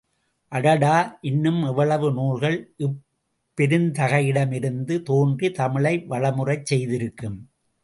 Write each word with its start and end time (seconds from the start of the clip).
அடடா 0.51 1.19
இன்னும் 1.21 1.63
எவ்வளவு 1.63 2.11
நூல்கள் 2.11 2.73
இப்பெருந்தகையிடமிருந்து 2.79 5.01
தோன்றி 5.01 5.51
தமிழை 5.51 6.05
வளமுறச் 6.09 6.63
செய்திருக்கும். 6.63 7.49